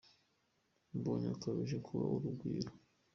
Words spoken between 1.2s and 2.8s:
akabije kuba urugwiro